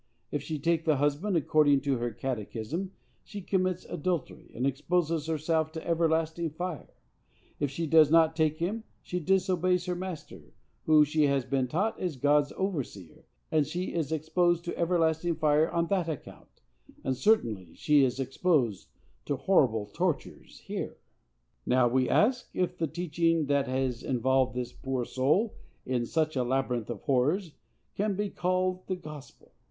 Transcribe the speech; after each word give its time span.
If 0.31 0.41
she 0.41 0.57
take 0.57 0.83
the 0.85 0.95
husband, 0.95 1.37
according 1.37 1.81
to 1.81 1.97
her 1.99 2.09
catechism 2.09 2.91
she 3.23 3.39
commits 3.39 3.85
adultery, 3.85 4.49
and 4.55 4.65
exposes 4.65 5.27
herself 5.27 5.71
to 5.73 5.87
everlasting 5.87 6.49
fire; 6.49 6.95
if 7.59 7.69
she 7.69 7.85
does 7.85 8.09
not 8.09 8.35
take 8.35 8.57
him, 8.57 8.83
she 9.03 9.19
disobeys 9.19 9.85
her 9.85 9.93
master, 9.93 10.55
who, 10.87 11.05
she 11.05 11.27
has 11.27 11.45
been 11.45 11.67
taught, 11.67 11.99
is 12.01 12.15
God's 12.15 12.51
overseer; 12.53 13.27
and 13.51 13.67
she 13.67 13.93
is 13.93 14.11
exposed 14.11 14.65
to 14.65 14.75
everlasting 14.75 15.35
fire 15.35 15.69
on 15.69 15.85
that 15.89 16.09
account, 16.09 16.49
and 17.03 17.15
certainly 17.15 17.75
she 17.75 18.03
is 18.03 18.19
exposed 18.19 18.87
to 19.25 19.35
horrible 19.35 19.85
tortures 19.85 20.61
here. 20.61 20.97
Now, 21.63 21.87
we 21.87 22.09
ask, 22.09 22.49
if 22.55 22.75
the 22.75 22.87
teaching 22.87 23.45
that 23.45 23.67
has 23.67 24.01
involved 24.01 24.55
this 24.55 24.73
poor 24.73 25.05
soul 25.05 25.53
in 25.85 26.07
such 26.07 26.35
a 26.35 26.43
labyrinth 26.43 26.89
of 26.89 27.01
horrors 27.01 27.51
can 27.93 28.15
be 28.15 28.31
called 28.31 28.87
the 28.87 28.95
gospel? 28.95 29.51